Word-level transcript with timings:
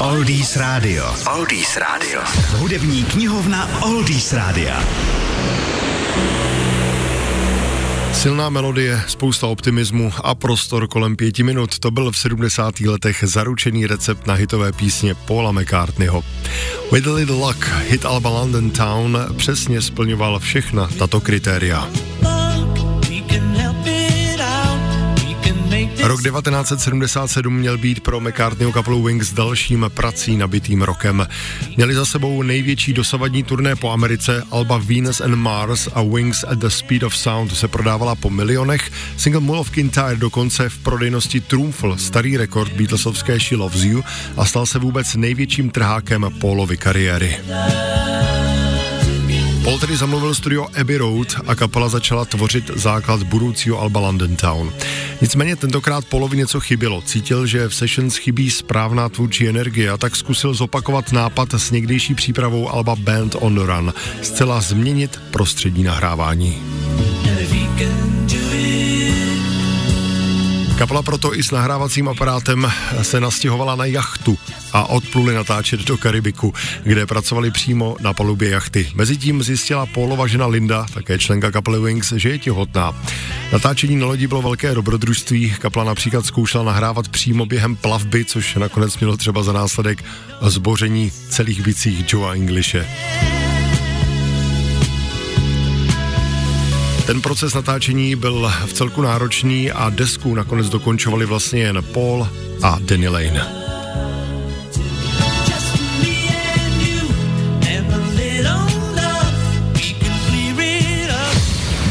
Oldies 0.00 0.56
Radio. 0.56 1.14
Oldies 1.36 1.76
Radio. 1.76 2.20
Hudební 2.58 3.04
knihovna 3.04 3.82
Oldies 3.82 4.32
Radio. 4.32 4.70
Silná 8.12 8.50
melodie, 8.50 9.02
spousta 9.06 9.46
optimismu 9.46 10.12
a 10.24 10.34
prostor 10.34 10.88
kolem 10.88 11.16
pěti 11.16 11.42
minut. 11.42 11.78
To 11.78 11.90
byl 11.90 12.10
v 12.10 12.18
70. 12.18 12.80
letech 12.80 13.24
zaručený 13.26 13.86
recept 13.86 14.26
na 14.26 14.34
hitové 14.34 14.72
písně 14.72 15.14
Paula 15.14 15.52
McCartneyho. 15.52 16.22
With 16.92 17.06
a 17.06 17.12
Little 17.12 17.36
Luck, 17.36 17.68
hit 17.88 18.04
Alba 18.04 18.30
London 18.30 18.70
Town, 18.70 19.18
přesně 19.36 19.82
splňoval 19.82 20.38
všechna 20.38 20.88
tato 20.98 21.20
kritéria. 21.20 21.88
Rok 26.04 26.22
1977 26.22 27.56
měl 27.56 27.78
být 27.78 28.00
pro 28.00 28.20
McCartneyho 28.20 28.72
kapelu 28.72 29.02
Wings 29.02 29.32
dalším 29.32 29.90
prací 29.94 30.36
nabitým 30.36 30.82
rokem. 30.82 31.26
Měli 31.76 31.94
za 31.94 32.04
sebou 32.04 32.42
největší 32.42 32.92
dosavadní 32.92 33.42
turné 33.42 33.76
po 33.76 33.90
Americe, 33.90 34.42
alba 34.50 34.80
Venus 34.84 35.20
and 35.20 35.34
Mars 35.34 35.88
a 35.94 36.02
Wings 36.02 36.44
at 36.44 36.58
the 36.58 36.68
Speed 36.68 37.02
of 37.02 37.16
Sound 37.16 37.56
se 37.56 37.68
prodávala 37.68 38.14
po 38.14 38.30
milionech, 38.30 38.90
single 39.16 39.40
Mull 39.40 39.58
of 39.58 39.70
Kintyre 39.70 40.16
dokonce 40.16 40.68
v 40.68 40.78
prodejnosti 40.78 41.40
trumfl 41.40 41.96
starý 41.96 42.36
rekord 42.36 42.72
Beatlesovské 42.72 43.40
She 43.40 43.56
Loves 43.56 43.82
You 43.82 44.02
a 44.36 44.44
stal 44.44 44.66
se 44.66 44.78
vůbec 44.78 45.14
největším 45.14 45.70
trhákem 45.70 46.26
Paulovy 46.40 46.76
kariéry. 46.76 47.36
Paul 49.64 49.78
tedy 49.78 49.96
zamluvil 49.96 50.34
studio 50.34 50.66
Abbey 50.80 50.96
Road 50.96 51.34
a 51.46 51.54
kapela 51.54 51.88
začala 51.88 52.24
tvořit 52.24 52.70
základ 52.74 53.22
budoucího 53.22 53.80
Alba 53.80 54.00
London 54.00 54.36
Town. 54.36 54.72
Nicméně 55.20 55.56
tentokrát 55.56 56.04
Paulovi 56.04 56.36
něco 56.36 56.60
chybělo. 56.60 57.02
Cítil, 57.02 57.46
že 57.46 57.68
v 57.68 57.74
sessions 57.74 58.16
chybí 58.16 58.50
správná 58.50 59.08
tvůrčí 59.08 59.48
energie 59.48 59.90
a 59.90 59.96
tak 59.96 60.16
zkusil 60.16 60.54
zopakovat 60.54 61.12
nápad 61.12 61.54
s 61.54 61.70
někdejší 61.70 62.14
přípravou 62.14 62.68
Alba 62.68 62.96
Band 62.96 63.36
on 63.40 63.54
the 63.54 63.60
Run. 63.64 63.94
Zcela 64.22 64.60
změnit 64.60 65.20
prostředí 65.30 65.82
nahrávání. 65.82 66.73
Kapela 70.78 71.02
proto 71.02 71.34
i 71.34 71.42
s 71.42 71.50
nahrávacím 71.50 72.08
aparátem 72.08 72.72
se 73.02 73.20
nastěhovala 73.20 73.76
na 73.76 73.84
jachtu 73.84 74.38
a 74.72 74.90
odpluli 74.90 75.34
natáčet 75.34 75.80
do 75.80 75.96
Karibiku, 75.96 76.54
kde 76.82 77.06
pracovali 77.06 77.50
přímo 77.50 77.96
na 78.00 78.12
palubě 78.12 78.50
jachty. 78.50 78.90
Mezitím 78.94 79.42
zjistila 79.42 79.86
Paulova 79.86 80.26
žena 80.26 80.46
Linda, 80.46 80.86
také 80.94 81.18
členka 81.18 81.50
kapely 81.50 81.80
Wings, 81.80 82.12
že 82.16 82.28
je 82.28 82.38
těhotná. 82.38 83.02
Natáčení 83.52 83.96
na 83.96 84.06
lodi 84.06 84.26
bylo 84.26 84.42
velké 84.42 84.74
dobrodružství, 84.74 85.54
kapela 85.58 85.84
například 85.84 86.26
zkoušela 86.26 86.64
nahrávat 86.64 87.08
přímo 87.08 87.46
během 87.46 87.76
plavby, 87.76 88.24
což 88.24 88.54
nakonec 88.54 88.98
mělo 88.98 89.16
třeba 89.16 89.42
za 89.42 89.52
následek 89.52 90.04
zboření 90.42 91.10
celých 91.28 91.62
bicích 91.62 92.12
Joea 92.12 92.34
Englishe. 92.34 92.86
Ten 97.06 97.20
proces 97.20 97.54
natáčení 97.54 98.16
byl 98.16 98.52
v 98.66 98.72
celku 98.72 99.02
náročný 99.02 99.70
a 99.70 99.90
desku 99.90 100.34
nakonec 100.34 100.68
dokončovali 100.68 101.26
vlastně 101.26 101.60
jen 101.60 101.82
Paul 101.82 102.28
a 102.62 102.78
Danny 102.80 103.08
Lane. 103.08 103.64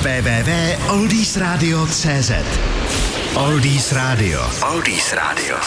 www.oldiesradio.cz 0.03 2.31
Oldies 3.35 3.91
Radio. 3.91 4.49
Oldies 4.61 5.13
Radio. 5.13 5.57